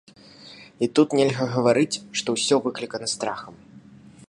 І 0.85 0.89
тут 0.99 1.07
нельга 1.19 1.45
гаварыць, 1.55 2.01
што 2.21 2.27
ўсё 2.37 2.55
выклікана 2.69 3.07
страхам. 3.15 3.55